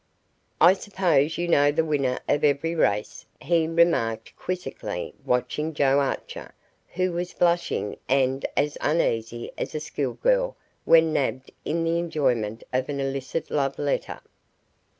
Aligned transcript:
"I 0.59 0.73
suppose 0.73 1.37
you 1.37 1.47
know 1.47 1.71
the 1.71 1.85
winner 1.85 2.17
of 2.27 2.43
every 2.43 2.73
race," 2.73 3.27
he 3.39 3.67
remarked, 3.67 4.35
quizzically 4.35 5.13
watching 5.23 5.75
Joe 5.75 5.99
Archer, 5.99 6.55
who 6.95 7.11
was 7.11 7.35
blushing 7.35 7.97
and 8.09 8.43
as 8.57 8.79
uneasy 8.81 9.51
as 9.59 9.75
a 9.75 9.79
schoolgirl 9.79 10.55
when 10.85 11.13
nabbed 11.13 11.51
in 11.65 11.83
the 11.83 11.99
enjoyment 11.99 12.63
of 12.73 12.89
an 12.89 12.99
illicit 12.99 13.51
love 13.51 13.77
letter. 13.77 14.21